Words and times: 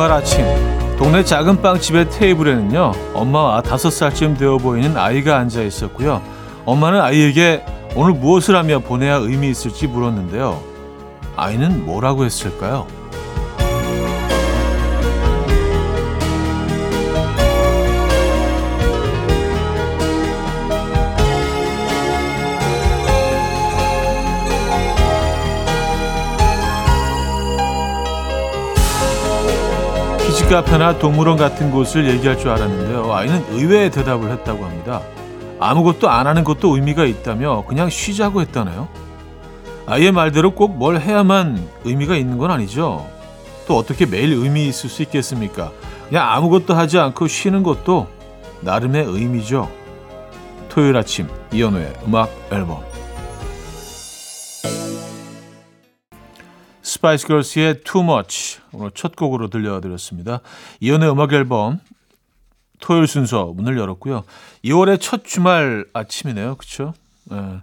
주말 0.00 0.12
아침 0.12 0.46
동네 0.96 1.22
작은 1.22 1.60
빵집의 1.60 2.08
테이블에는요 2.08 2.92
엄마와 3.12 3.60
다섯 3.60 3.90
살쯤 3.90 4.38
되어 4.38 4.56
보이는 4.56 4.96
아이가 4.96 5.36
앉아 5.36 5.60
있었고요 5.60 6.22
엄마는 6.64 7.02
아이에게 7.02 7.62
오늘 7.94 8.14
무엇을 8.14 8.56
하며 8.56 8.78
보내야 8.78 9.16
의미 9.16 9.50
있을지 9.50 9.86
물었는데요 9.86 10.58
아이는 11.36 11.84
뭐라고 11.84 12.24
했을까요? 12.24 12.86
키즈카페나 30.50 30.98
동물원 30.98 31.36
같은 31.36 31.70
곳을 31.70 32.10
얘기할 32.10 32.36
줄 32.36 32.50
알았는데요. 32.50 33.14
아이는 33.14 33.44
의외의 33.50 33.92
대답을 33.92 34.32
했다고 34.32 34.64
합니다. 34.64 35.00
아무것도 35.60 36.10
안 36.10 36.26
하는 36.26 36.42
것도 36.42 36.74
의미가 36.74 37.04
있다며 37.04 37.64
그냥 37.68 37.88
쉬자고 37.88 38.40
했다네요. 38.40 38.88
아이의 39.86 40.10
말대로 40.10 40.50
꼭 40.50 40.72
뭘 40.72 40.98
해야만 40.98 41.64
의미가 41.84 42.16
있는 42.16 42.36
건 42.36 42.50
아니죠. 42.50 43.06
또 43.68 43.76
어떻게 43.76 44.06
매일 44.06 44.32
의미 44.32 44.66
있을 44.66 44.90
수 44.90 45.02
있겠습니까? 45.02 45.70
그냥 46.08 46.28
아무것도 46.28 46.74
하지 46.74 46.98
않고 46.98 47.28
쉬는 47.28 47.62
것도 47.62 48.08
나름의 48.62 49.04
의미죠. 49.04 49.70
토요일 50.68 50.96
아침 50.96 51.28
이연우의 51.52 51.92
음악 52.08 52.28
앨범 52.50 52.82
스파이스 57.00 57.26
걸스의 57.28 57.80
Too 57.80 58.04
Much 58.04 58.60
오늘 58.72 58.90
첫 58.90 59.16
곡으로 59.16 59.48
들려드렸습니다. 59.48 60.40
이연의 60.80 61.10
음악 61.10 61.32
앨범 61.32 61.80
토요일 62.78 63.06
순서 63.06 63.46
문을 63.46 63.78
열었고요. 63.78 64.24
2월의 64.66 65.00
첫 65.00 65.24
주말 65.24 65.86
아침이네요. 65.94 66.56
그렇죠? 66.56 66.92
예. 67.32 67.62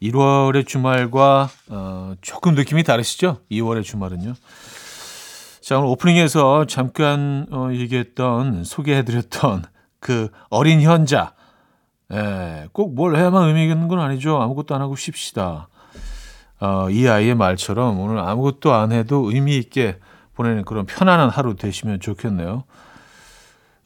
1월의 0.00 0.68
주말과 0.68 1.48
어, 1.68 2.14
조금 2.20 2.54
느낌이 2.54 2.84
다르시죠? 2.84 3.38
2월의 3.50 3.82
주말은요. 3.82 4.34
자, 5.62 5.78
오늘 5.78 5.88
오프닝에서 5.88 6.66
잠깐 6.66 7.48
어, 7.50 7.70
얘기했던 7.72 8.62
소개해드렸던 8.62 9.64
그 9.98 10.28
어린 10.48 10.80
현자. 10.80 11.34
예, 12.12 12.68
꼭 12.72 12.94
뭘 12.94 13.16
해야만 13.16 13.48
의미 13.48 13.62
있는 13.64 13.88
건 13.88 13.98
아니죠. 13.98 14.40
아무것도 14.40 14.76
안 14.76 14.80
하고 14.80 14.94
쉽시다. 14.94 15.66
어, 16.60 16.88
이 16.90 17.06
아이의 17.06 17.34
말처럼 17.34 18.00
오늘 18.00 18.18
아무것도 18.18 18.72
안 18.72 18.92
해도 18.92 19.30
의미 19.30 19.58
있게 19.58 19.98
보내는 20.34 20.64
그런 20.64 20.86
편안한 20.86 21.30
하루 21.30 21.56
되시면 21.56 22.00
좋겠네요. 22.00 22.64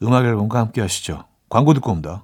음악 0.03 0.25
앨범과 0.25 0.59
함께 0.59 0.81
하시죠. 0.81 1.25
광고 1.49 1.73
듣고 1.73 1.91
옵니다. 1.91 2.23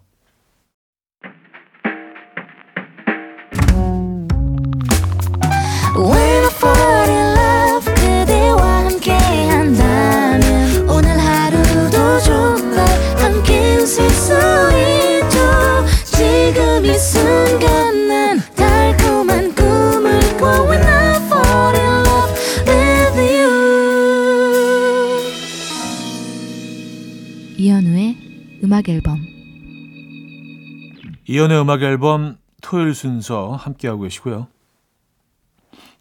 이연의 31.37 31.61
음악 31.61 31.83
앨범 31.83 32.39
토요일 32.63 32.95
순서 32.95 33.51
함께하고 33.51 34.01
계시고요. 34.01 34.47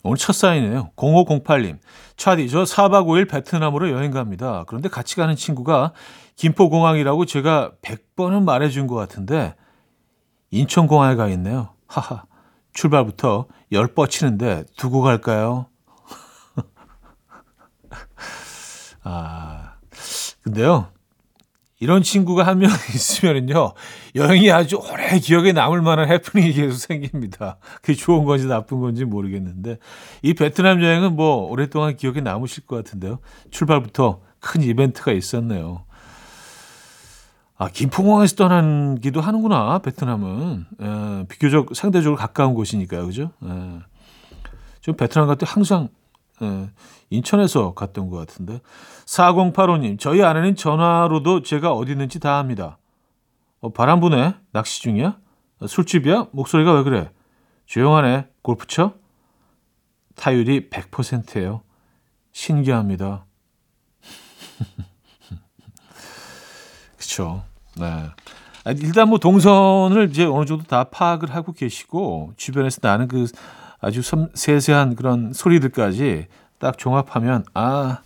오늘 0.02 0.16
첫 0.16 0.32
사인이에요. 0.32 0.92
0508님. 0.96 1.78
차디, 2.16 2.48
저 2.48 2.62
4박 2.62 3.04
5일 3.04 3.28
베트남으로 3.28 3.90
여행 3.90 4.12
갑니다. 4.12 4.64
그런데 4.66 4.88
같이 4.88 5.14
가는 5.14 5.36
친구가 5.36 5.92
김포공항이라고 6.36 7.26
제가 7.26 7.72
100번은 7.82 8.44
말해준 8.44 8.86
것 8.86 8.94
같은데 8.94 9.54
인천공항에 10.52 11.16
가 11.16 11.28
있네요. 11.28 11.74
하하. 11.86 12.24
출발부터 12.72 13.44
열 13.72 13.88
뻗치는데 13.88 14.64
두고 14.78 15.02
갈까요? 15.02 15.66
아, 19.04 19.74
근데요. 20.42 20.95
이런 21.78 22.02
친구가 22.02 22.46
한 22.46 22.58
명 22.58 22.70
있으면은요, 22.94 23.74
여행이 24.14 24.50
아주 24.50 24.76
오래 24.76 25.18
기억에 25.18 25.52
남을 25.52 25.82
만한 25.82 26.08
해프닝이 26.08 26.52
계속 26.54 26.76
생깁니다. 26.78 27.58
그게 27.82 27.94
좋은 27.94 28.24
건지 28.24 28.46
나쁜 28.46 28.80
건지 28.80 29.04
모르겠는데, 29.04 29.78
이 30.22 30.32
베트남 30.34 30.82
여행은 30.82 31.16
뭐, 31.16 31.48
오랫동안 31.50 31.96
기억에 31.96 32.20
남으실 32.22 32.64
것 32.66 32.76
같은데요. 32.76 33.18
출발부터 33.50 34.20
큰 34.40 34.62
이벤트가 34.62 35.12
있었네요. 35.12 35.84
아, 37.58 37.68
김포공항에서 37.68 38.36
떠난기도 38.36 39.20
하는구나, 39.20 39.78
베트남은. 39.80 40.66
에, 40.80 41.26
비교적 41.28 41.74
상대적으로 41.74 42.16
가까운 42.16 42.54
곳이니까요, 42.54 43.06
그죠? 43.06 43.30
에, 43.44 43.48
좀 44.80 44.96
베트남 44.96 45.34
때 45.36 45.44
항상 45.48 45.88
에, 46.42 46.68
인천에서 47.10 47.74
갔던 47.74 48.10
것 48.10 48.16
같은데. 48.16 48.60
4085님, 49.06 49.98
저희 49.98 50.22
아내는 50.22 50.56
전화로도 50.56 51.42
제가 51.42 51.72
어디 51.72 51.92
있는지 51.92 52.18
다 52.20 52.38
압니다. 52.38 52.78
어, 53.60 53.72
바람 53.72 54.00
부네? 54.00 54.34
낚시 54.52 54.82
중이야? 54.82 55.18
어, 55.60 55.66
술집이야? 55.66 56.28
목소리가 56.32 56.72
왜 56.72 56.82
그래? 56.82 57.10
조용하네. 57.66 58.28
골프 58.42 58.66
쳐? 58.66 58.94
타율이 60.14 60.70
100%예요. 60.70 61.62
신기합니다. 62.32 63.26
그렇죠. 66.96 67.44
네. 67.76 68.08
일단 68.82 69.08
뭐 69.08 69.18
동선을 69.18 70.10
이제 70.10 70.24
어느 70.24 70.44
정도 70.44 70.64
다 70.64 70.84
파악을 70.84 71.34
하고 71.34 71.52
계시고 71.52 72.32
주변에서 72.36 72.80
나는 72.82 73.06
그 73.06 73.26
아주 73.78 74.02
섬, 74.02 74.28
세세한 74.34 74.96
그런 74.96 75.32
소리들까지 75.32 76.26
딱 76.58 76.78
종합하면 76.78 77.44
아 77.54 78.00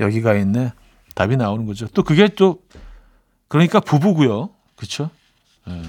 여기가 0.00 0.34
있네. 0.34 0.72
답이 1.14 1.36
나오는 1.36 1.66
거죠. 1.66 1.86
또 1.88 2.02
그게 2.02 2.28
또 2.28 2.62
그러니까 3.48 3.80
부부고요. 3.80 4.50
그렇죠? 4.76 5.10
예. 5.68 5.82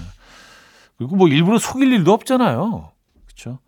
그리고 0.97 1.15
뭐 1.15 1.27
일부러 1.27 1.59
속일 1.59 1.91
일도 1.93 2.13
없잖아요. 2.13 2.91
그렇죠? 3.25 3.59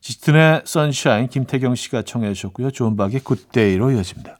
짙은의 0.00 0.62
Sunshine 0.64 1.28
김태경 1.28 1.74
씨가 1.74 2.02
청해 2.02 2.32
주셨고요. 2.34 2.70
존박의 2.70 3.20
Good 3.20 3.52
Day로 3.52 3.92
이어집니다. 3.92 4.38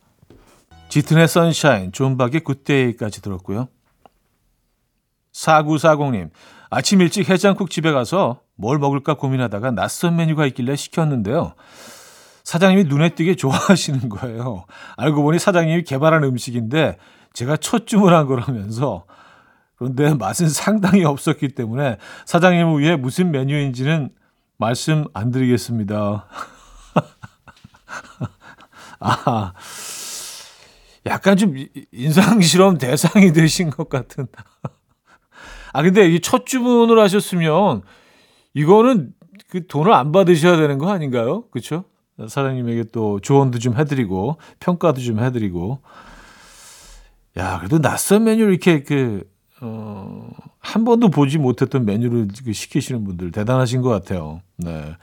짙은의 0.89 1.29
Sunshine 1.29 1.93
존박의 1.93 2.41
Good 2.41 2.68
Day까지 2.68 3.23
들었고요. 3.23 3.69
4940님 5.33 6.31
아침 6.69 7.01
일찍 7.01 7.29
해장국 7.29 7.71
집에 7.71 7.93
가서 7.93 8.41
뭘 8.57 8.79
먹을까 8.79 9.15
고민하다가 9.15 9.71
낯선 9.71 10.17
메뉴가 10.17 10.47
있길래 10.47 10.77
시켰는데요. 10.77 11.55
사장님이 12.51 12.89
눈에 12.89 13.11
띄게 13.11 13.37
좋아하시는 13.37 14.09
거예요. 14.09 14.65
알고 14.97 15.23
보니 15.23 15.39
사장님이 15.39 15.85
개발한 15.85 16.25
음식인데 16.25 16.97
제가 17.33 17.57
첫 17.57 17.87
주문한 17.87 18.27
거라면서 18.27 19.05
그런데 19.77 20.15
맛은 20.15 20.49
상당히 20.49 21.05
없었기 21.05 21.51
때문에 21.51 21.99
사장님을 22.27 22.81
위해 22.81 22.97
무슨 22.97 23.31
메뉴인지는 23.31 24.11
말씀 24.57 25.05
안 25.15 25.31
드리겠습니다. 25.31 26.27
아, 28.99 29.53
약간 31.07 31.37
좀 31.37 31.55
인상 31.93 32.41
실험 32.41 32.79
대상이 32.79 33.33
되신 33.33 33.71
것 33.71 33.89
같은. 33.89 34.27
아, 35.73 35.83
근데 35.85 36.09
이 36.09 36.21
첫 36.21 36.47
주문을 36.47 36.99
하셨으면 36.99 37.83
이거는 38.55 39.13
그 39.51 39.69
돈을 39.69 39.93
안 39.93 40.11
받으셔야 40.11 40.57
되는 40.57 40.79
거 40.79 40.91
아닌가요? 40.91 41.49
그렇죠? 41.51 41.85
사장님에게 42.29 42.85
또 42.93 43.21
조언도 43.21 43.59
좀 43.59 43.77
해드리고 43.77 44.39
평가도 44.61 45.01
좀 45.01 45.21
해드리고 45.21 45.81
야 47.37 47.59
그래도 47.59 47.81
낯선 47.81 48.25
메뉴를 48.25 48.53
이렇게 48.53 48.83
그 48.83 49.29
어, 49.63 50.29
한 50.59 50.85
번도 50.85 51.11
보지 51.11 51.39
못했던 51.39 51.85
메뉴를 51.85 52.29
그 52.45 52.53
시키시는 52.53 53.05
분들 53.05 53.31
대단하신 53.31 53.83
것 53.83 53.91
같아요. 53.91 54.41
네. 54.57 54.97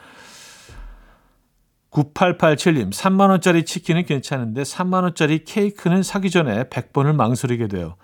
9887님, 1.92 2.92
3만원짜리 2.92 3.66
치킨은 3.66 4.06
괜찮은데 4.06 4.64
3만원짜리 4.64 5.44
케이크는 5.46 6.04
사기 6.04 6.30
전에 6.30 6.66
100번을 6.66 7.16
망설이게 7.16 7.68
돼요. 7.68 7.96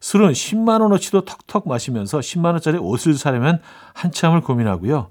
술은 0.00 0.32
10만원어치도 0.32 1.24
턱턱 1.24 1.68
마시면서 1.68 2.18
10만원짜리 2.18 2.82
옷을 2.82 3.14
사려면 3.14 3.60
한참을 3.94 4.40
고민하고요. 4.40 5.10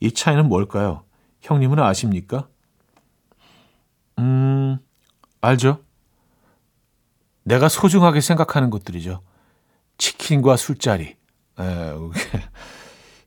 이 0.00 0.12
차이는 0.12 0.48
뭘까요? 0.48 1.02
형님은 1.42 1.78
아십니까? 1.78 2.48
음, 4.18 4.78
알죠. 5.40 5.80
내가 7.44 7.68
소중하게 7.68 8.20
생각하는 8.20 8.70
것들이죠. 8.70 9.22
치킨과 9.98 10.56
술자리. 10.56 11.16
예, 11.58 11.94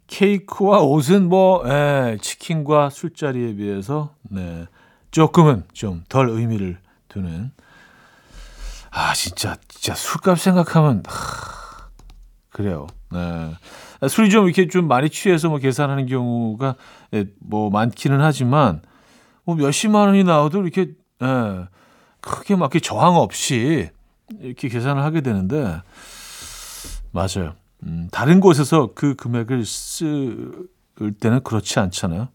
케이크와 0.07 0.81
옷은 0.81 1.29
뭐 1.29 1.63
예, 1.67 2.17
치킨과 2.21 2.89
술자리에 2.89 3.55
비해서 3.55 4.15
네, 4.23 4.65
조금은 5.11 5.65
좀 5.73 6.03
덜 6.09 6.29
의미를 6.29 6.79
두는 7.09 7.51
아 8.91 9.13
진짜 9.13 9.57
진짜 9.67 9.95
술값 9.95 10.39
생각하면 10.39 11.03
하, 11.07 11.89
그래요. 12.49 12.87
네. 13.11 13.55
술이 14.07 14.29
좀 14.29 14.45
이렇게 14.45 14.67
좀 14.67 14.87
많이 14.87 15.09
취해서 15.09 15.49
뭐 15.49 15.57
계산하는 15.57 16.05
경우가 16.05 16.75
예, 17.13 17.25
뭐 17.39 17.69
많기는 17.69 18.19
하지만 18.21 18.81
뭐 19.43 19.55
몇십만 19.55 20.07
원이 20.07 20.23
나와도 20.23 20.61
이렇게 20.63 20.91
예, 21.21 21.67
크게 22.21 22.55
막 22.55 22.71
저항 22.81 23.15
없이 23.15 23.89
이렇게 24.39 24.69
계산을 24.69 25.03
하게 25.03 25.21
되는데 25.21 25.81
맞아요. 27.11 27.53
음, 27.83 28.07
다른 28.11 28.39
곳에서 28.39 28.91
그 28.95 29.15
금액을 29.15 29.65
쓸 29.65 30.67
때는 31.19 31.43
그렇지 31.43 31.79
않잖아요. 31.79 32.29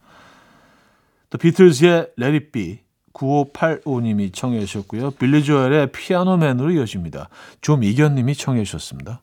또 1.30 1.38
비틀즈의 1.38 2.12
Let 2.18 2.34
It 2.34 2.50
Be 2.52 2.80
9585님이 3.12 4.32
청해 4.32 4.60
주셨고요. 4.60 5.12
빌리 5.12 5.42
조엘의 5.42 5.92
피아노맨으로 5.92 6.70
이어집니다. 6.72 7.28
조미견님이 7.60 8.34
청해 8.34 8.64
주셨습니다. 8.64 9.22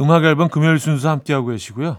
음악 0.00 0.24
앨범 0.24 0.48
금요일 0.48 0.78
순서 0.78 1.10
함께하고 1.10 1.48
계시고요. 1.48 1.98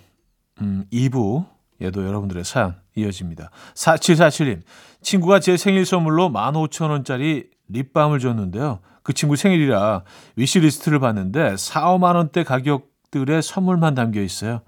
음, 0.61 0.85
2부, 0.91 1.45
얘도 1.81 2.05
여러분들의 2.05 2.43
사연 2.43 2.75
이어집니다. 2.95 3.51
4747님, 3.73 4.61
친구가 5.01 5.39
제 5.39 5.57
생일 5.57 5.85
선물로 5.85 6.29
15,000원짜리 6.29 7.49
립밤을 7.69 8.19
줬는데요. 8.19 8.79
그 9.03 9.13
친구 9.13 9.35
생일이라 9.35 10.03
위시리스트를 10.35 10.99
봤는데 10.99 11.57
4, 11.57 11.97
5만원대 11.97 12.43
가격들의 12.43 13.41
선물만 13.41 13.95
담겨 13.95 14.21
있어요. 14.21 14.61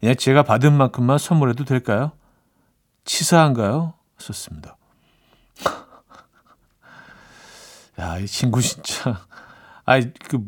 그냥 0.00 0.16
제가 0.16 0.42
받은 0.42 0.72
만큼만 0.72 1.18
선물해도 1.18 1.64
될까요? 1.64 2.12
치사한가요? 3.04 3.94
썼습니다. 4.18 4.76
야, 8.00 8.18
이 8.18 8.26
친구 8.26 8.62
진짜. 8.62 9.20
아이, 9.84 10.10
그, 10.28 10.40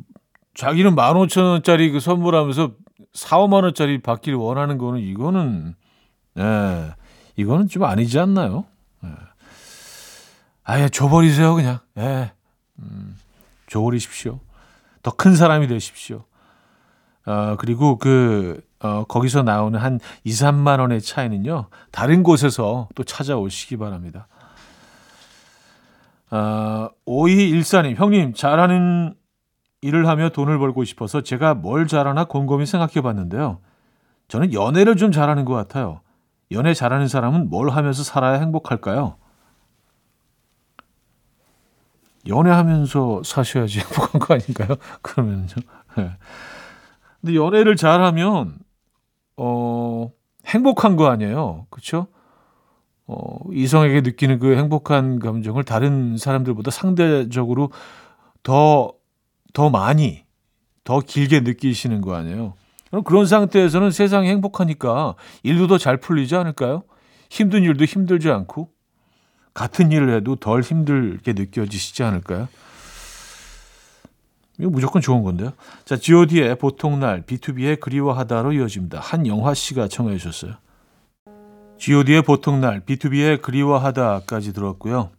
자기는 0.54 0.94
15,000원짜리 0.94 1.93
그 1.93 2.00
선물하면서 2.00 2.72
4, 3.14 3.38
5만 3.38 3.62
원짜리 3.64 4.00
받기를 4.00 4.38
원하는 4.38 4.78
거는 4.78 5.00
이거는 5.00 5.75
예. 6.38 6.94
이거는 7.37 7.69
좀 7.69 7.84
아니지 7.84 8.19
않나요? 8.19 8.64
예. 9.04 9.08
아예 10.64 10.88
줘버리세요 10.88 11.54
그냥. 11.54 11.78
예. 11.99 12.32
음, 12.78 13.16
줘버리십시오. 13.69 14.40
더 15.02 15.10
큰 15.12 15.34
사람이 15.34 15.66
되십시오. 15.66 16.25
어, 17.26 17.56
그리고 17.58 17.99
그 17.99 18.60
어, 18.81 19.04
거기서 19.04 19.43
나오는 19.43 19.78
한 19.78 20.00
2, 20.25 20.31
3만 20.31 20.81
원의 20.81 21.00
차이는요. 21.00 21.66
다른 21.90 22.22
곳에서 22.22 22.88
또 22.94 23.04
찾아오시기 23.04 23.76
바랍니다. 23.76 24.26
어, 26.31 26.88
5214님, 27.06 27.94
형님, 27.96 28.32
잘하는 28.34 29.14
일을 29.82 30.06
하며 30.06 30.31
돈을 30.31 30.58
벌고 30.58 30.84
싶어서 30.84 31.20
제가 31.20 31.55
뭘 31.55 31.87
잘하나 31.87 32.25
곰곰이 32.25 32.67
생각해 32.67 33.02
봤는데요. 33.02 33.58
저는 34.29 34.52
연애를 34.55 34.96
좀 34.96 35.12
잘하는 35.12 35.44
것 35.44 35.55
같아요. 35.55 36.00
연애 36.52 36.73
잘하는 36.73 37.08
사람은 37.08 37.50
뭘 37.50 37.69
하면서 37.70 38.02
살아야 38.02 38.38
행복할까요? 38.38 39.17
연애하면서 42.29 43.23
사셔야지 43.25 43.81
행복한 43.84 44.20
거 44.20 44.34
아닌가요? 44.34 44.76
그러면요. 45.02 45.46
네. 45.96 46.11
근데 47.20 47.35
연애를 47.35 47.75
잘하면 47.75 48.58
어 49.37 50.11
행복한 50.46 50.94
거 50.96 51.06
아니에요. 51.08 51.67
그렇죠? 51.70 52.06
어 53.06 53.38
이성에게 53.52 54.02
느끼는 54.02 54.38
그 54.38 54.56
행복한 54.56 55.19
감정을 55.19 55.64
다른 55.64 56.17
사람들보다 56.17 56.70
상대적으로 56.70 57.73
더 58.44 58.93
더 59.52 59.70
많이, 59.70 60.25
더 60.84 61.00
길게 61.00 61.40
느끼시는 61.40 62.00
거 62.00 62.14
아니에요. 62.14 62.54
그럼 62.90 63.04
그런 63.04 63.26
상태에서는 63.26 63.90
세상이 63.90 64.28
행복하니까 64.28 65.14
일도 65.43 65.66
더 65.66 65.78
잘 65.78 65.96
풀리지 65.96 66.37
않을까요? 66.37 66.82
힘든 67.31 67.62
일도 67.62 67.84
힘들지 67.84 68.31
않고 68.31 68.69
같은 69.54 69.93
일을 69.93 70.14
해도 70.14 70.37
덜 70.37 70.60
힘들게 70.60 71.32
느껴지시지 71.32 72.02
않을까요? 72.02 72.49
이거 74.58 74.70
무조건 74.70 75.00
좋은 75.00 75.22
건데요. 75.22 75.52
자, 75.84 75.96
G.O.D의 75.96 76.56
보통 76.56 77.00
날, 77.00 77.22
B2B의 77.22 77.81
그리워하다로 77.81 78.52
이어집니다. 78.52 79.00
한영화 79.00 79.54
씨가 79.54 79.88
청해 79.88 80.19
주셨어요. 80.19 80.54
G.O.D의 81.78 82.22
보통 82.22 82.60
날, 82.60 82.81
B2B의 82.81 83.40
그리워하다까지 83.40 84.52
들었고요. 84.52 85.10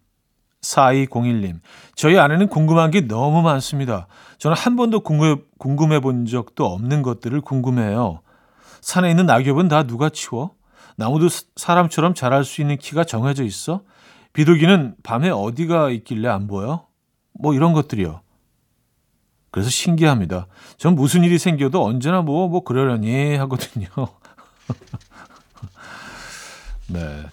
4201님, 0.63 1.59
저희 1.95 2.17
아내는 2.17 2.47
궁금한 2.47 2.91
게 2.91 3.01
너무 3.01 3.41
많습니다. 3.41 4.07
저는 4.37 4.57
한 4.57 4.75
번도 4.75 5.01
궁금해, 5.01 5.41
궁금해 5.59 5.99
본 5.99 6.25
적도 6.25 6.65
없는 6.65 7.01
것들을 7.01 7.39
궁금해요. 7.41 8.21
산에 8.81 9.09
있는 9.09 9.25
낙엽은 9.25 9.67
다 9.67 9.83
누가 9.83 10.09
치워? 10.09 10.51
나무도 10.95 11.27
사람처럼 11.55 12.13
자랄 12.13 12.43
수 12.43 12.61
있는 12.61 12.77
키가 12.77 13.03
정해져 13.03 13.43
있어? 13.43 13.81
비둘기는 14.33 14.95
밤에 15.03 15.29
어디가 15.29 15.91
있길래 15.91 16.27
안 16.27 16.47
보여? 16.47 16.87
뭐 17.33 17.53
이런 17.53 17.73
것들이요. 17.73 18.21
그래서 19.51 19.69
신기합니다. 19.69 20.47
전 20.77 20.95
무슨 20.95 21.23
일이 21.23 21.37
생겨도 21.37 21.83
언제나 21.83 22.21
뭐, 22.21 22.47
뭐 22.47 22.63
그러려니 22.63 23.35
하거든요. 23.37 23.87
네. 26.89 27.23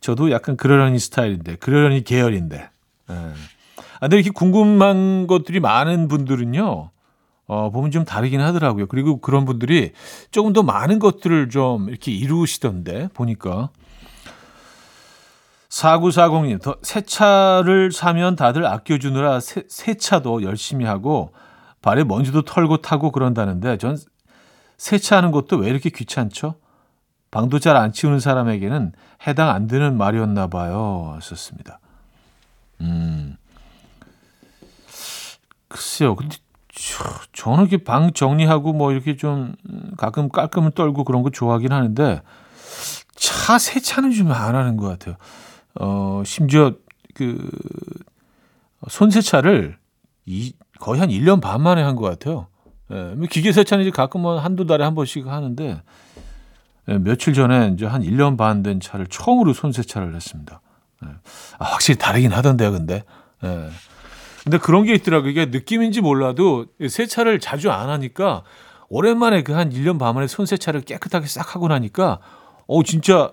저도 0.00 0.30
약간 0.30 0.56
그러려니 0.56 0.98
스타일인데, 0.98 1.56
그러려니 1.56 2.04
계열인데. 2.04 2.68
예. 3.10 3.14
아, 3.14 4.00
근데 4.00 4.16
이렇게 4.16 4.30
궁금한 4.30 5.26
것들이 5.26 5.60
많은 5.60 6.08
분들은요, 6.08 6.90
어, 7.46 7.70
보면 7.70 7.90
좀 7.90 8.04
다르긴 8.04 8.40
하더라고요. 8.40 8.86
그리고 8.86 9.20
그런 9.20 9.44
분들이 9.44 9.92
조금 10.30 10.52
더 10.52 10.62
많은 10.62 10.98
것들을 10.98 11.50
좀 11.50 11.88
이렇게 11.88 12.12
이루시던데, 12.12 13.08
보니까. 13.14 13.70
4940님, 15.68 16.62
더, 16.62 16.76
새 16.82 17.00
차를 17.00 17.90
사면 17.92 18.36
다들 18.36 18.64
아껴주느라 18.64 19.40
새, 19.40 19.64
새 19.68 19.94
차도 19.94 20.42
열심히 20.42 20.84
하고, 20.84 21.32
발에 21.82 22.04
먼지도 22.04 22.42
털고 22.42 22.78
타고 22.78 23.10
그런다는데, 23.10 23.78
전 23.78 23.98
세차하는 24.78 25.30
것도 25.32 25.56
왜 25.56 25.68
이렇게 25.68 25.90
귀찮죠? 25.90 26.56
방도 27.30 27.58
잘 27.58 27.76
안 27.76 27.92
치우는 27.92 28.20
사람에게는 28.20 28.92
해당 29.26 29.50
안 29.50 29.66
되는 29.66 29.96
말이었나 29.96 30.46
봐요. 30.46 31.12
하셨습니다. 31.16 31.80
음. 32.80 33.36
글쎄요. 35.68 36.14
근데 36.16 36.36
저, 36.72 37.04
저는 37.32 37.66
이렇게 37.66 37.82
방 37.84 38.12
정리하고 38.12 38.72
뭐 38.72 38.92
이렇게 38.92 39.16
좀 39.16 39.54
가끔 39.96 40.28
깔끔을 40.28 40.72
떨고 40.72 41.04
그런 41.04 41.22
거 41.22 41.30
좋아하긴 41.30 41.72
하는데 41.72 42.22
차 43.16 43.58
세차는 43.58 44.12
좀 44.12 44.32
안 44.32 44.54
하는 44.54 44.76
것 44.76 44.88
같아요. 44.88 45.16
어, 45.80 46.22
심지어 46.24 46.74
그 47.14 47.38
손세차를 48.88 49.78
이, 50.26 50.52
거의 50.80 51.00
한 51.00 51.08
1년 51.10 51.40
반 51.40 51.62
만에 51.62 51.82
한 51.82 51.96
것 51.96 52.04
같아요. 52.08 52.48
예, 52.90 53.14
뭐 53.14 53.26
기계 53.30 53.52
세차는 53.52 53.82
이제 53.84 53.90
가끔 53.90 54.22
뭐 54.22 54.38
한두 54.38 54.66
달에 54.66 54.84
한 54.84 54.94
번씩 54.94 55.26
하는데 55.26 55.82
예, 56.88 56.98
며칠 56.98 57.32
전에 57.34 57.68
이제 57.74 57.86
한 57.86 58.02
1년 58.02 58.36
반 58.36 58.62
된 58.62 58.80
차를 58.80 59.06
처음으로 59.06 59.52
손세차를 59.54 60.14
했습니다. 60.14 60.60
예. 61.04 61.08
아, 61.58 61.64
확실히 61.64 61.98
다르긴 61.98 62.32
하던데요, 62.32 62.72
근데. 62.72 63.04
예. 63.44 63.70
근데 64.42 64.58
그런 64.58 64.84
게 64.84 64.94
있더라고요. 64.94 65.30
이게 65.30 65.46
느낌인지 65.46 66.00
몰라도 66.02 66.66
세차를 66.86 67.40
자주 67.40 67.70
안 67.70 67.88
하니까 67.88 68.42
오랜만에 68.90 69.42
그 69.42 69.54
한 69.54 69.70
1년 69.70 69.98
반 69.98 70.14
만에 70.14 70.26
손 70.26 70.44
세차를 70.46 70.82
깨끗하게 70.82 71.26
싹 71.26 71.54
하고 71.54 71.68
나니까 71.68 72.20
어 72.66 72.82
진짜 72.82 73.32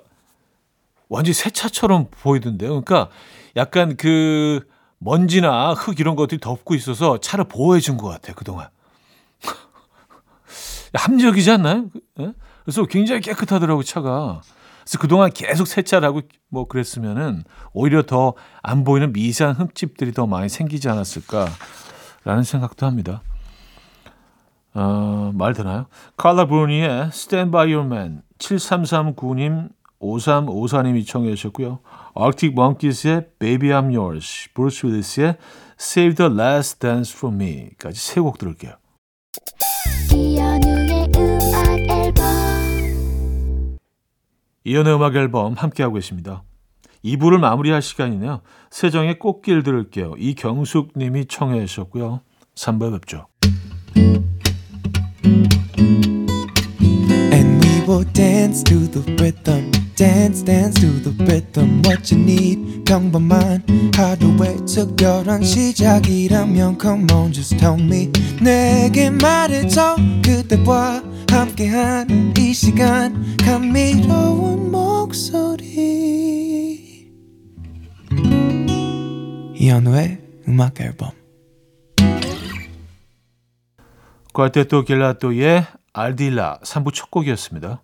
완전 1.09 1.33
새 1.33 1.49
차처럼 1.49 2.07
보이던데요. 2.09 2.81
그러니까 2.81 3.09
약간 3.57 3.97
그 3.97 4.61
먼지나 4.99 5.73
흙 5.73 5.99
이런 5.99 6.15
것들이 6.15 6.39
덮고 6.39 6.75
있어서 6.75 7.17
차를 7.19 7.45
보호해 7.49 7.81
준 7.81 7.97
것 7.97 8.07
같아요, 8.07 8.33
그동안. 8.35 8.69
합리적이지 10.93 11.51
않나요? 11.51 11.85
예? 12.19 12.33
그래서 12.63 12.85
굉장히 12.85 13.21
깨끗하더라고요, 13.21 13.83
차가. 13.83 14.41
그래서 14.83 14.97
그동안 14.99 15.31
계속 15.31 15.67
세차를 15.67 16.07
하고 16.07 16.21
뭐 16.49 16.67
그랬으면은 16.67 17.43
오히려 17.73 18.03
더 18.03 18.35
안 18.63 18.83
보이는 18.83 19.11
미세한 19.13 19.55
흠집들이 19.55 20.11
더 20.13 20.27
많이 20.27 20.47
생기지 20.49 20.87
않았을까라는 20.89 22.43
생각도 22.43 22.85
합니다. 22.85 23.21
어, 24.73 25.31
말 25.33 25.53
되나요? 25.53 25.87
칼라 26.15 26.45
브루니의 26.45 27.07
Stand 27.13 27.51
By 27.51 27.73
Your 27.73 27.85
Man 27.85 28.21
7339님 28.39 29.69
5354님이 30.01 31.05
청해 31.05 31.35
주셨고요. 31.35 31.79
Arctic 32.17 32.53
Monkeys의 32.57 33.27
Baby 33.39 33.69
I'm 33.69 33.95
Yours, 33.95 34.49
브루스 34.53 34.85
윌리스의 34.87 35.37
Save 35.79 36.15
the 36.15 36.33
Last 36.33 36.79
Dance 36.79 37.15
for 37.17 37.35
Me까지 37.35 37.99
세 37.99 38.21
곡 38.21 38.37
들을게요. 38.37 38.73
이연의 44.63 44.95
음악 44.95 45.15
앨범 45.15 45.53
함께하고 45.53 45.95
계십니다. 45.95 46.43
2부를 47.03 47.39
마무리할 47.39 47.81
시간이네요. 47.81 48.41
세정의 48.69 49.17
꽃길 49.19 49.63
들을게요. 49.63 50.13
이경숙 50.17 50.93
님이 50.95 51.25
청해 51.25 51.65
주셨고요. 51.65 52.21
3부에 52.55 52.91
뵙죠. 52.91 53.27
And 57.33 57.65
we 57.65 57.81
will 57.87 58.05
dance 58.13 58.63
to 58.63 58.87
the 58.91 59.01
rhythm. 59.15 59.80
Dance, 60.01 60.43
dance 60.43 60.81
to 60.81 60.87
the 61.03 61.13
rhythm. 61.25 61.83
What 61.85 62.11
you 62.11 62.23
need, 62.23 62.83
평범한 62.85 63.61
하루의 63.95 64.65
특별한 64.65 65.43
시작이라면 65.43 66.79
Come 66.81 67.05
on, 67.13 67.31
just 67.31 67.55
tell 67.57 67.79
me. 67.79 68.11
내게 68.41 69.11
말해줘. 69.11 69.97
그대와 70.25 71.03
함께한 71.29 72.33
이 72.35 72.51
시간. 72.51 73.37
감미로운 73.45 74.71
목소리. 74.71 75.69
이현우의 79.53 80.19
음악 80.47 80.81
앨범. 80.81 81.11
콰르테토 84.33 84.83
젤라토의 84.85 85.67
Al 85.93 86.16
di 86.16 86.39
là 86.39 86.61
3부 86.63 86.91
첫 86.91 87.11
곡이었습니다. 87.11 87.83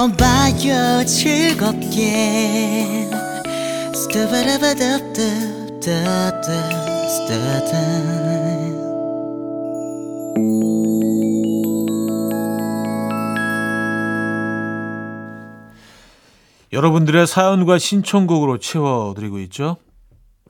들어봐요 0.00 1.04
즐겁게 1.04 3.06
스타바라바답답답답 3.94 6.40
여러분들의 16.72 17.26
사연과 17.26 17.78
신청곡으로 17.78 18.58
채워드리고 18.58 19.40
있죠. 19.40 19.76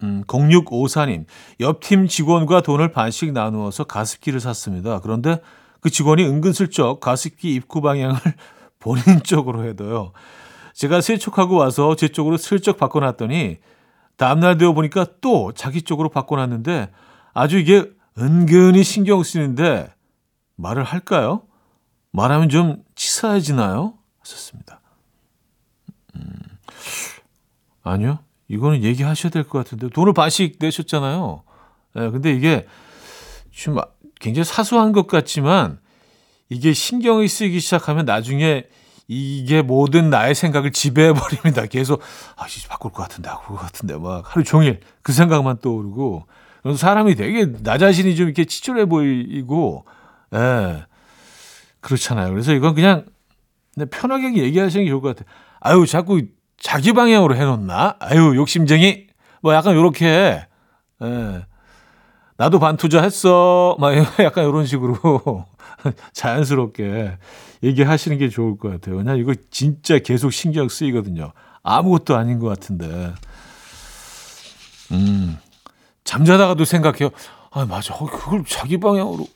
음, 0.03 0.23
0654님, 0.27 1.25
옆팀 1.59 2.07
직원과 2.07 2.61
돈을 2.61 2.93
반씩 2.93 3.33
나누어서 3.33 3.85
가습기를 3.85 4.39
샀습니다. 4.39 5.01
그런데 5.01 5.41
그 5.81 5.91
직원이 5.91 6.25
은근슬쩍 6.25 7.01
가습기 7.01 7.55
입구 7.55 7.81
방향을 7.81 8.17
본인 8.81 9.03
쪽으로 9.23 9.65
해둬요. 9.65 10.13
제가 10.75 11.01
세척하고 11.01 11.57
와서 11.57 11.95
제 11.95 12.09
쪽으로 12.09 12.37
슬쩍 12.37 12.77
바꿔놨더니 12.79 13.59
다음날 14.17 14.59
되어 14.59 14.73
보니까 14.73 15.07
또 15.21 15.53
자기 15.53 15.83
쪽으로 15.83 16.09
바꿔놨는데 16.09 16.91
아주 17.33 17.59
이게 17.59 17.85
은근히 18.19 18.83
신경 18.83 19.23
쓰이는데 19.23 19.93
말을 20.57 20.83
할까요? 20.85 21.43
말하면 22.13 22.49
좀 22.49 22.83
치사해지나요? 22.97 23.95
하셨습니다. 24.21 24.81
아니요. 27.83 28.19
이거는 28.49 28.83
얘기하셔야 28.83 29.31
될 29.31 29.45
것 29.45 29.59
같은데 29.59 29.89
돈을 29.89 30.13
반씩 30.13 30.57
내셨잖아요. 30.61 31.43
예, 31.97 32.11
근데 32.11 32.33
이게 32.33 32.67
좀 33.51 33.77
굉장히 34.21 34.45
사소한 34.45 34.93
것 34.93 35.07
같지만 35.07 35.79
이게 36.51 36.73
신경이 36.73 37.29
쓰이기 37.29 37.61
시작하면 37.61 38.05
나중에 38.05 38.65
이게 39.09 39.63
모든 39.63 40.11
나의 40.11 40.35
생각을 40.35 40.73
지배해 40.73 41.15
버립니다. 41.15 41.65
계속 41.67 42.03
아, 42.37 42.47
이제 42.47 42.69
바꿀 42.69 42.93
것 42.93 43.03
같은데, 43.03 43.31
바꿀 43.31 43.57
것 43.57 43.63
같은데 43.63 43.97
막 43.97 44.25
하루 44.27 44.45
종일 44.45 44.81
그 45.03 45.13
생각만 45.13 45.59
떠오르고 45.61 46.27
그래서 46.63 46.77
사람이 46.77 47.15
되게 47.15 47.47
나 47.63 47.79
자신이 47.79 48.15
좀 48.17 48.27
이렇게 48.27 48.45
치졸해 48.45 48.85
보이고 48.87 49.85
예. 50.35 50.85
그렇잖아요. 51.81 52.31
그래서 52.31 52.53
이건 52.53 52.75
그냥 52.75 53.07
편하게 53.91 54.37
얘기하시는 54.37 54.85
게 54.85 54.91
좋을 54.91 55.01
것 55.01 55.17
같아요. 55.17 55.33
아유, 55.61 55.87
자꾸 55.87 56.21
자기 56.59 56.93
방향으로 56.93 57.35
해놓나? 57.37 57.97
아유, 58.01 58.35
욕심쟁이? 58.37 59.07
뭐 59.41 59.55
약간 59.55 59.75
요렇게, 59.75 60.45
예. 61.03 61.47
나도 62.37 62.59
반투자 62.59 63.03
했어. 63.03 63.77
막 63.79 63.93
약간 64.21 64.47
이런 64.49 64.67
식으로 64.67 65.47
자연스럽게 66.13 67.17
얘기하시는 67.63 68.19
게 68.19 68.29
좋을 68.29 68.59
것 68.59 68.71
같아요. 68.71 68.97
왜냐 68.97 69.15
이거 69.15 69.35
진짜 69.51 69.99
계속 69.99 70.33
신경 70.33 70.69
쓰이거든요. 70.69 71.33
아무것도 71.63 72.17
아닌 72.17 72.39
것 72.39 72.49
같은데. 72.49 73.13
음, 74.93 75.39
잠자다가도 76.05 76.65
생각해요. 76.65 77.11
아, 77.51 77.65
맞아. 77.65 77.95
어, 77.95 78.07
그걸 78.07 78.45
자기 78.45 78.79
방향으로. 78.79 79.27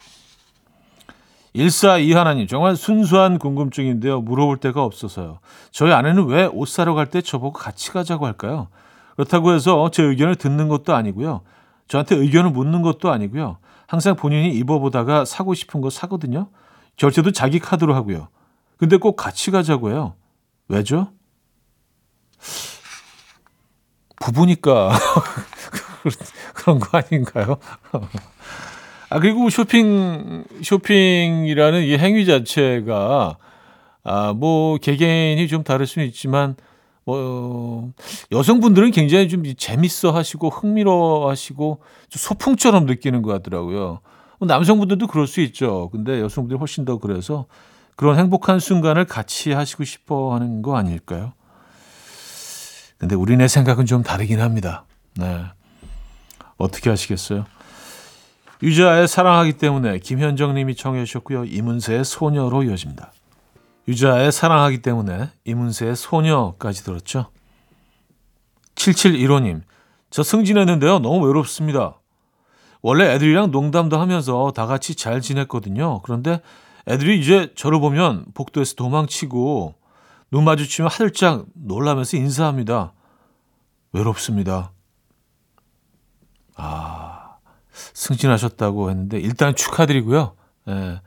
1422 1.54 2.12
하나님, 2.14 2.46
정말 2.48 2.74
순수한 2.74 3.38
궁금증인데요. 3.38 4.20
물어볼 4.22 4.56
데가 4.58 4.82
없어서요. 4.82 5.38
저희 5.70 5.92
아내는 5.92 6.26
왜 6.26 6.46
옷 6.52 6.68
사러 6.68 6.94
갈 6.94 7.06
때 7.06 7.20
저보고 7.20 7.52
같이 7.52 7.90
가자고 7.92 8.26
할까요? 8.26 8.68
그렇다고 9.14 9.52
해서 9.52 9.88
제 9.92 10.02
의견을 10.02 10.34
듣는 10.34 10.66
것도 10.68 10.94
아니고요. 10.96 11.42
저한테 11.86 12.16
의견을 12.16 12.50
묻는 12.50 12.82
것도 12.82 13.12
아니고요. 13.12 13.58
항상 13.86 14.16
본인이 14.16 14.50
입어보다가 14.54 15.24
사고 15.24 15.54
싶은 15.54 15.80
거 15.80 15.90
사거든요. 15.90 16.48
결제도 16.96 17.32
자기 17.32 17.58
카드로 17.58 17.94
하고요. 17.94 18.28
근데 18.76 18.96
꼭 18.96 19.16
같이 19.16 19.50
가자고 19.50 19.90
해요. 19.90 20.14
왜죠? 20.68 21.12
부부니까. 24.16 24.92
그런 26.54 26.78
거 26.78 26.98
아닌가요? 26.98 27.58
아 29.10 29.18
그리고 29.20 29.50
쇼핑 29.50 30.44
쇼핑이라는 30.62 31.82
이 31.84 31.96
행위 31.98 32.26
자체가 32.26 33.36
아뭐 34.02 34.78
개개인이 34.78 35.46
좀 35.48 35.62
다를 35.62 35.86
수는 35.86 36.06
있지만 36.08 36.56
뭐 37.04 37.92
여성분들은 38.32 38.90
굉장히 38.90 39.28
좀 39.28 39.44
재밌어 39.56 40.10
하시고 40.10 40.48
흥미로워 40.48 41.30
하시고 41.30 41.80
좀 42.08 42.18
소풍처럼 42.18 42.86
느끼는 42.86 43.22
것 43.22 43.30
같더라고요. 43.32 44.00
뭐 44.38 44.46
남성분들도 44.48 45.06
그럴 45.06 45.26
수 45.26 45.40
있죠. 45.42 45.90
근데 45.90 46.20
여성분들이 46.20 46.58
훨씬 46.58 46.84
더 46.84 46.98
그래서 46.98 47.46
그런 47.96 48.18
행복한 48.18 48.58
순간을 48.58 49.04
같이 49.04 49.52
하시고 49.52 49.84
싶어 49.84 50.34
하는 50.34 50.62
거 50.62 50.76
아닐까요? 50.76 51.32
근데 52.98 53.14
우리네 53.14 53.48
생각은 53.48 53.86
좀 53.86 54.02
다르긴 54.02 54.40
합니다. 54.40 54.84
네. 55.16 55.44
어떻게 56.56 56.90
하시겠어요? 56.90 57.44
유자의 58.62 59.08
사랑하기 59.08 59.54
때문에 59.54 59.98
김현정 59.98 60.54
님이 60.54 60.74
청해 60.74 61.04
주셨고요. 61.04 61.44
이문세의 61.44 62.04
소녀로 62.04 62.62
이어집니다. 62.62 63.12
유자의 63.86 64.32
사랑하기 64.32 64.82
때문에 64.82 65.30
이문세의 65.44 65.96
소녀까지 65.96 66.84
들었죠. 66.84 67.30
7715님, 68.76 69.62
저 70.10 70.22
승진했는데요. 70.22 71.00
너무 71.00 71.26
외롭습니다. 71.26 72.00
원래 72.82 73.12
애들이랑 73.14 73.50
농담도 73.50 73.98
하면서 73.98 74.52
다 74.54 74.66
같이 74.66 74.94
잘 74.94 75.20
지냈거든요. 75.20 76.00
그런데 76.02 76.40
애들이 76.86 77.18
이제 77.18 77.52
저를 77.56 77.80
보면 77.80 78.26
복도에서 78.34 78.74
도망치고 78.74 79.74
눈 80.30 80.44
마주치면 80.44 80.90
하들짝 80.90 81.46
놀라면서 81.54 82.16
인사합니다. 82.16 82.92
외롭습니다. 83.92 84.72
아, 86.56 87.36
승진하셨다고 87.72 88.90
했는데 88.90 89.18
일단 89.18 89.54
축하드리고요. 89.54 90.34
예. 90.68 91.00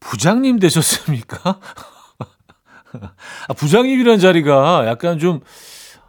부장님 0.00 0.58
되셨습니까? 0.58 1.60
아, 3.48 3.54
부장님이라는 3.54 4.18
자리가 4.18 4.86
약간 4.86 5.18
좀 5.18 5.40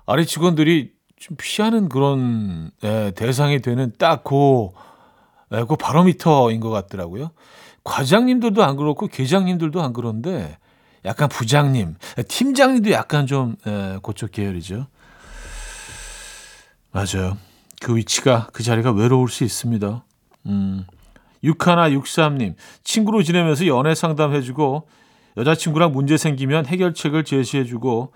아래 0.05 0.25
직원들이 0.25 0.93
좀 1.19 1.37
피하는 1.37 1.87
그런 1.89 2.71
예, 2.83 3.11
대상이 3.15 3.61
되는 3.61 3.93
딱그 3.97 4.69
예, 5.53 5.63
그 5.67 5.75
바로미터인 5.75 6.59
것 6.59 6.69
같더라고요. 6.69 7.31
과장님들도 7.83 8.63
안 8.63 8.75
그렇고 8.75 9.07
계장님들도 9.07 9.81
안 9.81 9.93
그런데 9.93 10.57
약간 11.05 11.29
부장님, 11.29 11.95
팀장님도 12.27 12.91
약간 12.91 13.27
좀 13.27 13.55
예, 13.67 13.99
그쪽 14.01 14.31
계열이죠. 14.31 14.87
맞아요. 16.91 17.37
그 17.79 17.95
위치가 17.95 18.47
그 18.53 18.63
자리가 18.63 18.91
외로울 18.91 19.29
수 19.29 19.43
있습니다. 19.43 20.03
음. 20.47 20.85
6163님, 21.43 22.55
친구로 22.83 23.23
지내면서 23.23 23.67
연애 23.67 23.95
상담해주고, 23.95 24.87
여자친구랑 25.37 25.91
문제 25.91 26.17
생기면 26.17 26.65
해결책을 26.65 27.23
제시해주고, 27.23 28.13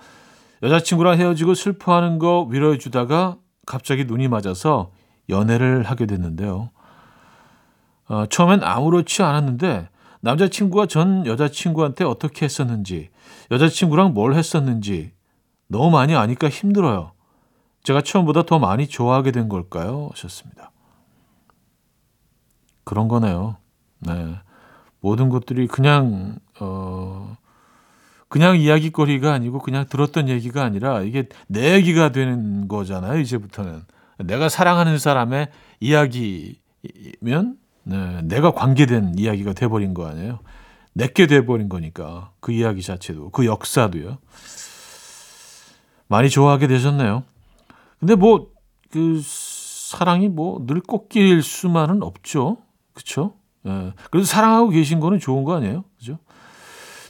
여자친구랑 0.63 1.19
헤어지고 1.19 1.53
슬퍼하는 1.53 2.19
거 2.19 2.47
위로해주다가 2.49 3.37
갑자기 3.65 4.05
눈이 4.05 4.27
맞아서 4.27 4.91
연애를 5.29 5.83
하게 5.83 6.05
됐는데요. 6.05 6.69
어, 8.07 8.25
처음엔 8.27 8.63
아무렇지 8.63 9.23
않았는데, 9.23 9.89
남자친구가 10.21 10.87
전 10.87 11.25
여자친구한테 11.25 12.03
어떻게 12.03 12.45
했었는지, 12.45 13.09
여자친구랑 13.51 14.13
뭘 14.13 14.33
했었는지, 14.33 15.11
너무 15.67 15.89
많이 15.89 16.15
아니까 16.15 16.49
힘들어요. 16.49 17.11
제가 17.83 18.01
처음보다 18.01 18.43
더 18.43 18.59
많이 18.59 18.87
좋아하게 18.87 19.31
된 19.31 19.47
걸까요? 19.49 20.09
하셨습니다. 20.11 20.71
그런 22.85 23.07
거네요. 23.07 23.57
네. 23.99 24.35
모든 25.01 25.29
것들이 25.29 25.67
그냥, 25.67 26.39
어, 26.59 27.35
그냥 28.29 28.57
이야기거리가 28.57 29.33
아니고 29.33 29.59
그냥 29.59 29.85
들었던 29.87 30.29
얘기가 30.29 30.63
아니라 30.63 31.01
이게 31.01 31.27
내 31.47 31.73
얘기가 31.73 32.11
되는 32.11 32.67
거잖아요. 32.67 33.19
이제부터는. 33.19 33.83
내가 34.19 34.47
사랑하는 34.49 34.97
사람의 34.97 35.49
이야기면 35.81 36.55
네, 37.83 38.21
내가 38.23 38.51
관계된 38.51 39.15
이야기가 39.17 39.53
돼버린 39.53 39.93
거 39.93 40.07
아니에요. 40.07 40.39
내게 40.93 41.27
돼버린 41.27 41.67
거니까 41.67 42.31
그 42.39 42.51
이야기 42.53 42.81
자체도 42.81 43.31
그 43.31 43.45
역사도요. 43.45 44.17
많이 46.07 46.29
좋아하게 46.29 46.67
되셨네요. 46.67 47.23
근데 47.99 48.15
뭐 48.15 48.55
그 48.95 49.21
사랑이 49.21 50.29
뭐 50.29 50.65
늘 50.65 50.79
꽃길 50.79 51.43
수만은 51.43 52.01
없죠. 52.01 52.57
그렇죠? 52.95 53.33
예. 53.67 53.93
그래도 54.09 54.25
사랑하고 54.25 54.69
계신 54.69 54.99
거는 54.99 55.19
좋은 55.19 55.43
거 55.43 55.55
아니에요? 55.55 55.83
그죠? 55.99 56.17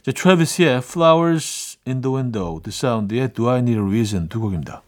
자, 0.02 0.12
트래비스의 0.12 0.78
Flowers 0.78 1.78
in 1.86 2.02
the 2.02 2.14
Window, 2.14 2.60
The 2.62 2.72
Sound의 2.72 3.32
Do 3.32 3.48
I 3.48 3.58
Need 3.60 3.78
a 3.80 3.86
Reason 3.86 4.28
두 4.28 4.40
곡입니다. 4.40 4.82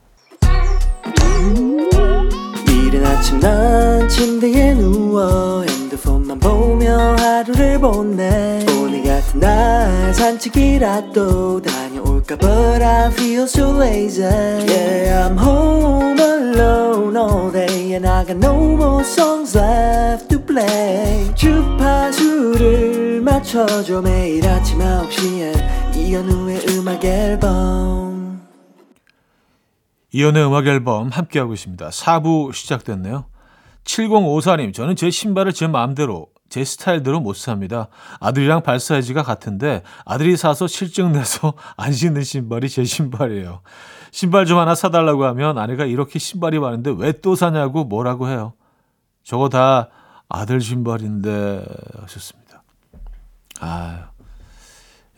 이른 2.69 3.05
아침 3.05 3.39
난 3.41 4.09
침대에 4.09 4.75
누워 4.75 5.63
핸드폰만 5.63 6.39
보며 6.39 7.17
하루를 7.17 7.79
보내 7.79 8.65
오늘 8.81 9.03
같은 9.03 9.41
날 9.41 10.15
산책이라도 10.15 11.61
다녀올까 11.61 12.37
But 12.37 12.83
I 12.83 13.11
feel 13.13 13.43
so 13.43 13.77
lazy 13.77 14.25
Yeah 14.25 15.29
I'm 15.29 15.37
home 15.39 16.19
alone 16.19 17.17
all 17.17 17.53
day 17.53 17.93
And 17.95 18.07
I 18.09 18.25
got 18.25 18.39
no 18.39 18.55
more 18.55 19.05
songs 19.05 19.57
left 19.57 20.28
play 20.49 21.35
주파수를 21.35 23.21
맞춰줘 23.21 24.01
매일 24.03 24.47
아침 24.49 24.79
9시에 24.79 25.97
이현우의 25.97 26.61
음악 26.71 27.05
앨범 27.05 28.43
이연의 30.13 30.47
음악 30.47 30.67
앨범 30.67 31.09
함께하고 31.11 31.53
있습니다. 31.53 31.91
4부 31.91 32.55
시작됐네요. 32.55 33.27
7054님, 33.85 34.73
저는 34.73 34.97
제 34.97 35.11
신발을 35.11 35.53
제 35.53 35.67
마음대로, 35.67 36.29
제 36.49 36.65
스타일대로 36.65 37.21
못 37.21 37.37
삽니다. 37.37 37.89
아들이랑 38.19 38.63
발 38.63 38.81
사이즈가 38.81 39.23
같은데 39.23 39.83
아들이 40.07 40.39
사서 40.39 40.67
실증 40.67 41.13
내서 41.13 41.53
안 41.77 41.93
신는 41.93 42.23
신발이 42.23 42.71
제 42.71 42.85
신발이에요. 42.85 43.61
신발 44.13 44.47
좀 44.47 44.59
하나 44.59 44.75
사달라고 44.75 45.27
하면 45.27 45.59
아내가 45.59 45.85
이렇게 45.85 46.19
신발이 46.19 46.59
많은데 46.59 46.95
왜 46.97 47.13
또 47.13 47.35
사냐고 47.35 47.85
뭐라고 47.85 48.29
해요. 48.29 48.55
저거 49.25 49.51
다 49.51 49.91
아들 50.29 50.61
신발인데 50.61 51.65
하셨습니다. 52.01 52.63
아, 53.61 54.11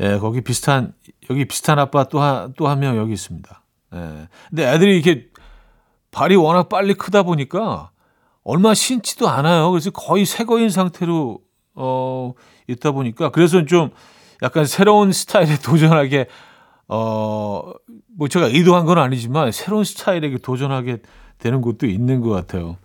예, 0.00 0.18
거기 0.18 0.40
비슷한 0.40 0.94
여기 1.28 1.44
비슷한 1.46 1.78
아빠 1.78 2.04
또한또한 2.04 2.80
명 2.80 2.96
여기 2.96 3.12
있습니다. 3.12 3.62
예. 3.94 4.28
근데 4.48 4.72
애들이 4.72 4.98
이렇게 4.98 5.28
발이 6.10 6.36
워낙 6.36 6.68
빨리 6.68 6.94
크다 6.94 7.22
보니까 7.22 7.90
얼마 8.42 8.72
신지도 8.74 9.28
않아요. 9.28 9.70
그래서 9.70 9.90
거의 9.90 10.24
새 10.24 10.44
거인 10.44 10.70
상태로 10.70 11.40
어 11.74 12.32
있다 12.68 12.92
보니까 12.92 13.30
그래서 13.30 13.64
좀 13.66 13.90
약간 14.42 14.64
새로운 14.64 15.12
스타일에 15.12 15.58
도전하게 15.62 16.28
어 16.88 17.72
뭐 18.20 18.28
제가 18.28 18.48
의도한 18.48 18.84
건 18.84 18.98
아니지만 18.98 19.50
새로운 19.50 19.82
스타일에 19.82 20.36
도전하게 20.36 20.98
되는 21.38 21.62
것도 21.62 21.86
있는 21.86 22.20
것 22.20 22.28
같아요. 22.28 22.76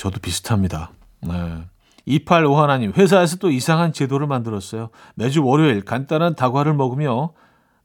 저도 0.00 0.18
비슷합니다. 0.18 0.92
네. 1.20 1.62
285 2.06 2.56
하나님 2.58 2.90
회사에서 2.94 3.36
또 3.36 3.50
이상한 3.50 3.92
제도를 3.92 4.26
만들었어요. 4.26 4.88
매주 5.14 5.44
월요일 5.44 5.84
간단한 5.84 6.36
다과를 6.36 6.72
먹으며 6.72 7.34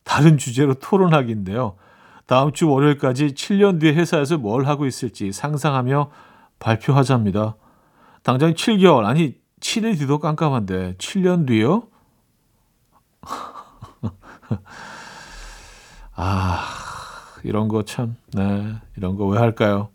다른 0.05 0.37
주제로 0.37 0.75
토론하기인데요. 0.75 1.75
다음 2.25 2.53
주 2.53 2.69
월요일까지 2.69 3.33
7년 3.33 3.81
뒤에 3.81 3.93
회사에서 3.95 4.37
뭘 4.37 4.65
하고 4.65 4.85
있을지 4.85 5.33
상상하며 5.33 6.09
발표하자입니다. 6.59 7.57
당장 8.23 8.53
7개월, 8.53 9.03
아니 9.03 9.35
7일 9.59 9.99
뒤도 9.99 10.19
깜깜한데 10.19 10.95
7년 10.97 11.45
뒤요? 11.45 11.89
아, 16.15 16.65
이런 17.43 17.67
거 17.67 17.83
참, 17.83 18.15
네, 18.31 18.73
이런 18.95 19.17
거 19.17 19.25
왜 19.27 19.37
할까요? 19.37 19.89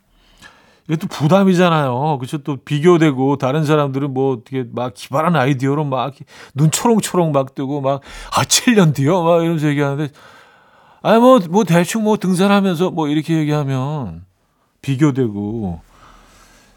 이게 0.90 0.96
또 0.96 1.07
부담이잖아요. 1.07 2.18
그렇죠? 2.18 2.38
또 2.38 2.57
비교되고 2.57 3.37
다른 3.37 3.64
사람들은 3.64 4.12
뭐 4.12 4.33
어떻게 4.35 4.64
막 4.72 4.92
기발한 4.92 5.37
아이디어로 5.37 5.85
막 5.85 6.14
눈 6.55 6.70
초롱초롱 6.72 7.31
막 7.31 7.55
뜨고 7.55 7.81
막 7.81 8.00
아, 8.35 8.42
7년 8.42 8.92
뒤요? 8.92 9.22
막 9.22 9.40
이러면서 9.42 9.68
얘기하는데 9.68 10.12
아니 11.03 11.20
뭐, 11.20 11.38
뭐 11.48 11.62
대충 11.62 12.03
뭐 12.03 12.16
등산하면서 12.16 12.90
뭐 12.90 13.07
이렇게 13.09 13.38
얘기하면 13.38 14.24
비교되고 14.83 15.81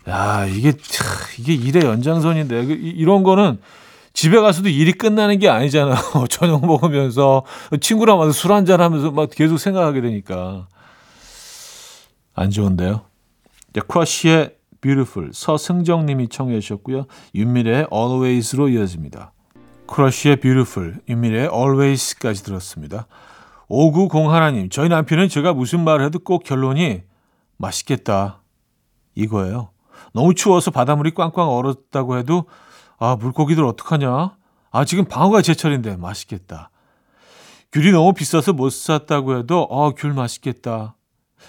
야, 0.10 0.45
이게 0.45 0.73
참, 0.73 1.08
이게 1.39 1.54
일의 1.54 1.84
연장선인데 1.84 2.65
그 2.65 2.73
이런 2.73 3.23
거는 3.23 3.60
집에 4.13 4.39
가서도 4.39 4.69
일이 4.69 4.91
끝나는 4.93 5.39
게 5.39 5.49
아니잖아요. 5.49 5.95
저녁 6.30 6.63
먹으면서 6.65 7.43
친구랑 7.82 8.19
와서 8.19 8.32
술 8.32 8.52
한잔 8.54 8.80
하면서 8.80 9.10
막 9.10 9.30
계속 9.32 9.58
생각하게 9.58 10.02
되니까. 10.02 10.67
안 12.36 12.52
좋은데요. 12.52 13.12
자, 13.74 13.82
크러쉬의 13.82 14.56
Beautiful 14.82 15.32
서승정 15.34 16.06
님이 16.06 16.28
청해 16.28 16.60
주셨고요. 16.60 17.06
윤미래의 17.34 17.88
Always로 17.92 18.70
이어집니다. 18.70 19.34
크러쉬의 19.88 20.38
Beautiful, 20.38 21.00
윤미래의 21.10 21.50
Always까지 21.54 22.44
들었습니다. 22.44 23.08
5901님, 23.70 24.70
저희 24.70 24.90
남편은 24.90 25.30
제가 25.30 25.54
무슨 25.54 25.84
말을 25.84 26.06
해도 26.06 26.20
꼭 26.20 26.44
결론이 26.44 27.02
맛있겠다. 27.58 28.42
이거예요. 29.16 29.70
너무 30.14 30.36
추워서 30.36 30.70
바닷물이 30.70 31.12
꽝꽝 31.12 31.48
얼었다고 31.50 32.18
해도 32.18 32.46
아, 33.00 33.16
물고기들 33.16 33.64
어떡하냐? 33.66 34.36
아, 34.72 34.86
지금 34.86 35.06
방어가 35.06 35.42
제철인데 35.42 35.98
맛있겠다. 35.98 36.70
귤이 37.72 37.92
너무 37.92 38.14
비싸서 38.14 38.54
못 38.54 38.70
샀다고 38.70 39.38
해도 39.38 39.68
아, 39.72 39.92
귤 39.96 40.14
맛있겠다. 40.14 40.96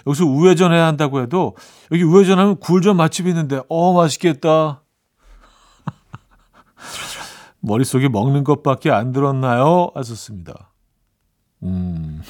여기서 0.06 0.26
우회전 0.26 0.72
해야 0.72 0.86
한다고 0.86 1.20
해도 1.20 1.56
여기 1.92 2.02
우회전하면 2.02 2.56
굴전 2.56 2.96
맛집 2.96 3.26
있는데 3.26 3.60
어 3.68 3.92
맛있겠다. 3.92 4.82
머릿속에 7.60 8.08
먹는 8.08 8.44
것밖에 8.44 8.90
안 8.90 9.12
들었나요? 9.12 9.90
하셨습니다. 9.94 10.72
음. 11.62 12.22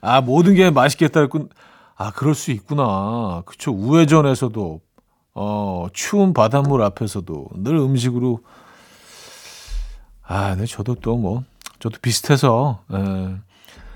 아, 0.00 0.20
모든 0.20 0.54
게 0.54 0.70
맛있겠다. 0.70 1.26
아, 1.96 2.12
그럴 2.12 2.34
수 2.34 2.50
있구나. 2.50 3.42
그쵸. 3.46 3.72
우회전에서도, 3.72 4.80
어, 5.34 5.86
추운 5.92 6.32
바닷물 6.32 6.82
앞에서도 6.82 7.48
늘 7.56 7.76
음식으로. 7.76 8.40
아, 10.22 10.54
네, 10.56 10.66
저도 10.66 10.96
또 10.96 11.16
뭐, 11.16 11.44
저도 11.78 11.98
비슷해서, 12.00 12.82
에. 12.92 13.47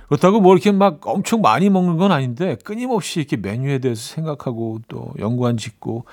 그렇다고 0.08 0.40
뭐 0.40 0.54
이렇게 0.54 0.72
막 0.72 1.06
엄청 1.06 1.40
많이 1.40 1.70
먹는 1.70 1.96
건 1.96 2.12
아닌데 2.12 2.56
끊임없이 2.64 3.20
이렇게 3.20 3.36
메뉴에 3.36 3.78
대해서 3.78 4.02
생각하고 4.14 4.80
또 4.88 5.12
연관 5.18 5.56
짓고 5.56 6.04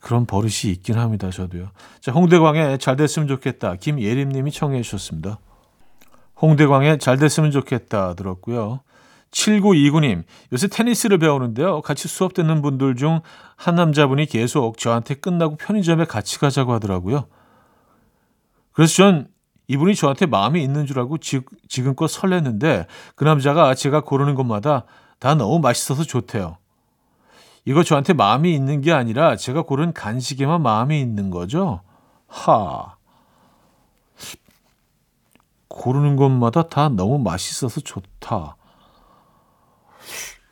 그런 0.00 0.26
버릇이 0.26 0.72
있긴 0.72 0.98
합니다. 0.98 1.30
저도요. 1.30 1.70
자, 2.00 2.12
홍대광의 2.12 2.78
잘 2.78 2.96
됐으면 2.96 3.26
좋겠다. 3.28 3.76
김예림 3.76 4.28
님이 4.28 4.50
청해 4.52 4.82
주셨습니다. 4.82 5.38
홍대광의 6.40 6.98
잘 6.98 7.16
됐으면 7.16 7.50
좋겠다 7.50 8.14
들었고요. 8.14 8.80
7929님, 9.32 10.22
요새 10.52 10.68
테니스를 10.68 11.18
배우는데요. 11.18 11.82
같이 11.82 12.08
수업 12.08 12.34
듣는 12.34 12.62
분들 12.62 12.96
중 12.96 13.20
한 13.56 13.74
남자분이 13.74 14.26
계속 14.26 14.78
저한테 14.78 15.14
끝나고 15.14 15.56
편의점에 15.56 16.04
같이 16.04 16.38
가자고 16.38 16.72
하더라고요. 16.74 17.26
그래서 18.72 18.94
전 18.94 19.28
이분이 19.68 19.94
저한테 19.94 20.26
마음이 20.26 20.62
있는 20.62 20.86
줄 20.86 20.98
알고 20.98 21.18
지, 21.18 21.40
지금껏 21.68 22.06
설렜는데 22.06 22.86
그 23.14 23.24
남자가 23.24 23.74
제가 23.74 24.02
고르는 24.02 24.34
것마다 24.34 24.84
다 25.18 25.34
너무 25.34 25.58
맛있어서 25.58 26.04
좋대요. 26.04 26.58
이거 27.64 27.82
저한테 27.82 28.12
마음이 28.12 28.54
있는 28.54 28.80
게 28.80 28.92
아니라 28.92 29.36
제가 29.36 29.62
고른 29.62 29.92
간식에만 29.92 30.62
마음이 30.62 31.00
있는 31.00 31.30
거죠? 31.30 31.80
하. 32.28 32.94
고르는 35.68 36.16
것마다 36.16 36.62
다 36.68 36.88
너무 36.88 37.18
맛있어서 37.18 37.80
좋다. 37.80 38.56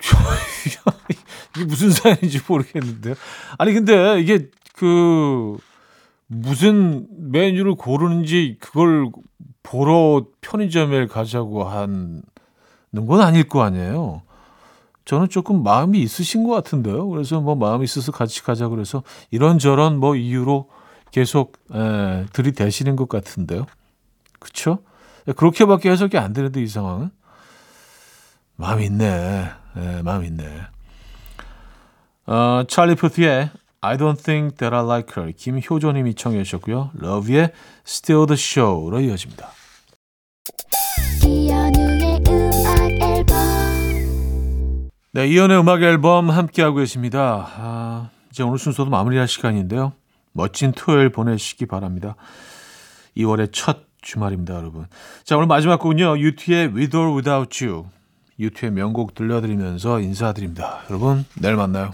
이게 1.57 1.65
무슨 1.65 1.91
사연인지 1.91 2.41
모르겠는데요. 2.47 3.15
아니 3.59 3.73
근데 3.73 4.21
이게 4.21 4.51
그 4.75 5.57
무슨 6.27 7.07
메뉴를 7.11 7.75
고르는지 7.75 8.57
그걸 8.61 9.11
보러 9.63 10.27
편의점에 10.41 11.07
가자고 11.07 11.65
하는 11.65 12.23
건 12.95 13.21
아닐 13.21 13.49
거 13.49 13.63
아니에요. 13.63 14.23
저는 15.05 15.29
조금 15.29 15.63
마음이 15.63 16.01
있으신 16.01 16.45
것 16.45 16.51
같은데요. 16.51 17.09
그래서 17.09 17.41
뭐 17.41 17.55
마음이 17.55 17.85
있어서 17.85 18.11
같이 18.11 18.43
가자 18.43 18.69
그래서 18.69 19.03
이런저런 19.31 19.99
뭐 19.99 20.17
이유로 20.17 20.71
계속 21.11 21.59
에, 21.73 22.25
들이대시는 22.33 22.97
것 22.97 23.09
같은데요. 23.09 23.67
그렇죠? 24.39 24.79
그렇게밖에 25.37 25.91
해석이 25.91 26.19
안 26.19 26.33
되는데 26.33 26.63
이 26.63 26.67
상황은 26.67 27.11
마음이 28.57 28.87
있네. 28.87 29.51
에, 29.77 30.03
마음이 30.03 30.27
있네. 30.29 30.61
어, 32.27 32.65
찰리 32.67 32.95
푸트의 32.95 33.51
I 33.85 33.99
don't 33.99 34.19
think 34.19 34.57
that 34.57 34.75
I 34.75 34.83
like 34.83 35.13
her. 35.15 35.31
김효조님이 35.31 36.15
청해 36.15 36.43
주셨고요. 36.45 36.93
러브의 36.95 37.53
Still 37.87 38.27
the 38.27 38.39
Show로 38.39 39.01
이어집니다. 39.01 39.51
네, 45.13 45.29
이연의 45.29 45.61
음악 45.61 45.83
앨범 45.83 46.31
함께하고 46.31 46.77
계십니다. 46.77 47.47
아, 47.57 48.09
이제 48.31 48.43
오늘 48.43 48.59
순서도 48.59 48.91
마무리할 48.91 49.29
시간인데요. 49.29 49.93
멋진 50.33 50.73
토요일 50.73 51.11
보내시기 51.11 51.67
바랍니다. 51.67 52.17
2월의 53.19 53.51
첫 53.53 53.81
주말입니다, 54.01 54.55
여러분. 54.55 54.87
자, 55.25 55.37
오늘 55.37 55.47
마지막 55.47 55.79
곡은요. 55.79 56.19
유티의 56.19 56.75
With 56.75 56.97
or 56.97 57.13
Without 57.13 57.65
You. 57.65 57.85
유티의 58.39 58.73
명곡 58.73 59.15
들려드리면서 59.15 60.01
인사드립니다. 60.01 60.81
여러분, 60.89 61.27
내일 61.39 61.57
만나요. 61.57 61.93